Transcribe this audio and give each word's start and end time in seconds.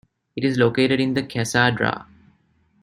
It 0.35 0.43
is 0.43 0.57
located 0.57 0.99
in 0.99 1.13
the 1.13 1.21
Casa 1.21 1.71
Dra. 1.71 2.07